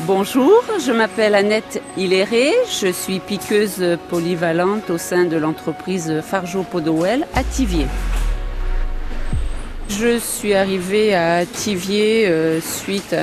Bonjour, 0.00 0.62
je 0.84 0.90
m'appelle 0.90 1.34
Annette 1.36 1.80
Hilléré, 1.96 2.52
je 2.68 2.88
suis 2.88 3.20
piqueuse 3.20 3.96
polyvalente 4.10 4.90
au 4.90 4.98
sein 4.98 5.24
de 5.24 5.36
l'entreprise 5.36 6.20
Fargeau 6.20 6.62
Podowell 6.62 7.26
à 7.34 7.44
Tivier. 7.44 7.86
Je 9.88 10.18
suis 10.18 10.52
arrivée 10.52 11.14
à 11.14 11.46
Tivier 11.46 12.26
euh, 12.26 12.60
suite 12.60 13.14
à 13.14 13.22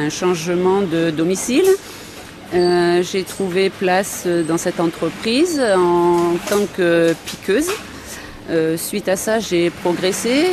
un, 0.00 0.08
changement 0.08 0.80
de 0.80 1.10
domicile. 1.10 1.68
Euh, 2.54 3.02
j'ai 3.02 3.22
trouvé 3.22 3.68
place 3.68 4.26
dans 4.26 4.58
cette 4.58 4.80
entreprise 4.80 5.60
en 5.60 6.36
tant 6.48 6.66
que 6.74 7.14
piqueuse. 7.26 7.68
Euh, 8.50 8.76
suite 8.76 9.08
à 9.08 9.16
ça, 9.16 9.38
j'ai 9.38 9.70
progressé 9.70 10.46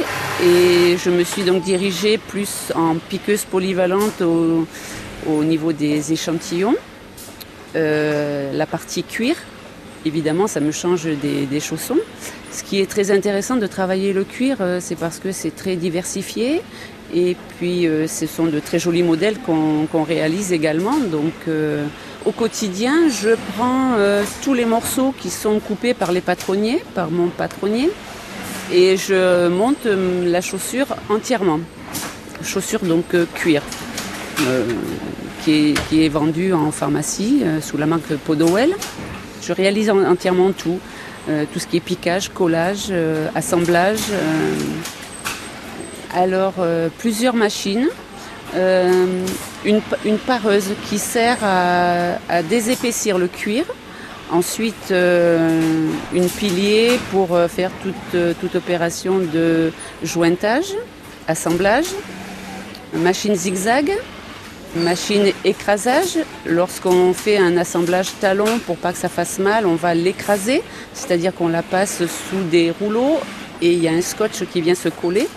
et 0.44 0.98
je 0.98 1.10
me 1.10 1.24
suis 1.24 1.44
donc 1.44 1.64
dirigée 1.64 2.18
plus 2.18 2.72
en 2.76 2.96
piqueuse 2.96 3.44
polyvalente 3.46 4.22
au, 4.22 5.44
niveau 5.44 5.74
des 5.74 6.14
échantillons. 6.14 6.76
la 7.74 8.66
partie 8.66 9.04
cuir, 9.04 9.36
évidemment, 10.06 10.48
ça 10.48 10.60
me 10.60 10.72
change 10.72 11.06
des 11.06 11.60
chaussons. 11.60 12.00
Ce 12.58 12.64
qui 12.64 12.80
est 12.82 12.90
très 12.90 13.12
intéressant 13.12 13.56
de 13.56 13.68
travailler 13.68 14.14
le 14.14 14.24
cuir, 14.24 14.58
euh, 14.62 14.80
c'est 14.82 14.96
parce 14.96 15.20
que 15.20 15.32
c'est 15.32 15.56
très 15.56 15.76
diversifié 15.76 16.62
et 17.14 17.36
puis 17.58 17.88
euh, 17.88 18.08
ce 18.08 18.26
sont 18.26 18.46
de 18.46 18.60
très 18.60 18.80
jolis 18.80 19.04
modèles 19.04 19.38
qu'on 19.46 20.04
réalise 20.04 20.52
également. 20.52 20.98
Donc 20.98 21.34
euh, 21.48 21.86
au 22.28 22.32
quotidien, 22.32 23.10
je 23.10 23.30
prends 23.56 23.96
tous 24.44 24.54
les 24.54 24.66
morceaux 24.66 25.14
qui 25.18 25.30
sont 25.30 25.60
coupés 25.60 25.94
par 25.94 26.12
les 26.12 26.22
patronniers, 26.22 26.84
par 26.94 27.10
mon 27.10 27.28
patronnier, 27.28 27.90
et 28.72 28.98
je 28.98 29.48
monte 29.48 29.86
la 29.86 30.42
chaussure 30.42 30.88
entièrement. 31.10 31.62
Chaussure 32.44 32.82
donc 32.82 33.06
cuir. 33.34 33.62
Qui 35.46 35.74
est, 35.94 36.10
vendue 36.10 36.52
en 36.54 36.72
pharmacie 36.72 37.44
sous 37.62 37.78
la 37.78 37.86
marque 37.86 38.14
Podowell. 38.26 38.76
Je 39.42 39.54
réalise 39.54 39.90
entièrement 39.90 40.52
tout. 40.52 40.80
Euh, 41.30 41.44
tout 41.52 41.60
ce 41.60 41.68
qui 41.68 41.76
est 41.76 41.82
piquage, 41.82 42.30
collage, 42.30 42.86
euh, 42.90 43.28
assemblage. 43.36 44.00
Euh, 44.12 44.56
alors 46.14 46.54
plusieurs 46.98 47.36
machines, 47.36 47.90
une, 48.56 50.18
pareuse 50.26 50.70
qui 50.90 51.00
sert 51.00 51.38
à, 51.44 52.44
désépaissir 52.44 53.18
le 53.18 53.28
cuir. 53.28 53.66
Ensuite, 54.32 54.92
une 54.92 56.30
pilier 56.38 57.00
pour 57.12 57.38
faire 57.50 57.72
toute, 57.82 58.38
toute, 58.40 58.56
opération 58.56 59.20
de 59.20 59.72
jointage, 60.04 60.74
assemblage. 61.28 61.88
Machine 62.94 63.36
zigzag, 63.36 63.92
Machine 64.76 65.32
écrasage, 65.46 66.20
lorsqu'on 66.46 67.14
fait 67.14 67.38
un 67.38 67.58
assemblage 67.58 68.10
talon 68.20 68.60
pour 68.66 68.78
pas 68.78 68.92
que 68.92 68.98
ça 68.98 69.10
fasse 69.10 69.40
mal, 69.40 69.66
on 69.66 69.76
va 69.76 69.96
l'écraser, 69.96 70.62
c'est-à-dire 70.94 71.34
qu'on 71.34 71.48
la 71.48 71.64
passe 71.64 72.04
sous 72.06 72.44
des 72.52 72.72
rouleaux 72.72 73.18
et 73.62 73.72
il 73.72 73.82
y 73.82 73.88
a 73.88 73.92
un 73.92 74.02
scotch 74.02 74.44
qui 74.52 74.62
vient 74.62 74.76
se 74.76 74.90
coller 74.90 75.28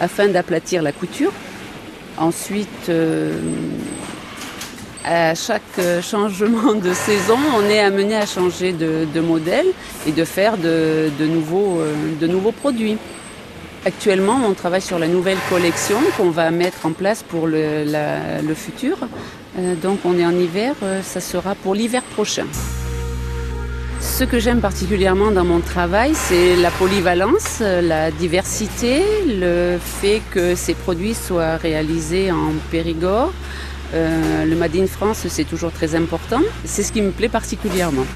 afin 0.00 0.28
d'aplatir 0.28 0.82
la 0.82 0.92
couture. 0.92 1.32
Ensuite, 2.18 2.88
euh, 2.88 3.38
à 5.04 5.34
chaque 5.34 5.62
changement 6.02 6.74
de 6.74 6.92
saison, 6.92 7.38
on 7.56 7.64
est 7.64 7.80
amené 7.80 8.16
à 8.16 8.26
changer 8.26 8.72
de, 8.72 9.20
modèle 9.20 9.66
et 10.06 10.12
de 10.12 10.24
faire 10.24 10.58
de, 10.58 11.10
nouveaux, 11.20 11.80
euh, 11.80 11.94
de 12.20 12.26
nouveaux 12.26 12.52
produits. 12.52 12.98
Actuellement, 13.86 14.40
on 14.44 14.54
travaille 14.54 14.82
sur 14.82 14.98
la 14.98 15.06
nouvelle 15.06 15.38
collection 15.48 15.98
qu'on 16.16 16.30
va 16.30 16.50
mettre 16.50 16.84
en 16.84 16.92
place 16.92 17.22
pour 17.22 17.46
le, 17.46 18.54
futur. 18.54 18.98
Euh, 19.58 19.74
donc 19.76 20.00
on 20.04 20.18
est 20.18 20.26
en 20.26 20.36
hiver, 20.38 20.74
euh, 20.82 21.00
ça 21.02 21.20
sera 21.20 21.54
pour 21.54 21.74
l'hiver 21.74 22.02
prochain. 22.02 22.46
Ce 24.18 24.24
que 24.24 24.40
j'aime 24.40 24.60
particulièrement 24.60 25.30
dans 25.30 25.44
mon 25.44 25.60
travail, 25.60 26.10
c'est 26.12 26.56
la 26.56 26.72
polyvalence, 26.72 27.60
la 27.60 28.10
diversité, 28.10 29.04
le 29.28 29.78
fait 29.78 30.22
que 30.32 30.56
ces 30.56 30.74
produits 30.74 31.14
soient 31.14 31.56
réalisés 31.56 32.32
en 32.32 32.50
Périgord. 32.72 33.32
Euh, 33.94 34.44
le 34.44 34.56
Made 34.56 34.74
in 34.74 34.88
France, 34.88 35.24
c'est 35.28 35.44
toujours 35.44 35.70
très 35.70 35.94
important. 35.94 36.40
C'est 36.64 36.82
ce 36.82 36.90
qui 36.90 37.00
me 37.00 37.12
plaît 37.12 37.28
particulièrement. 37.28 38.06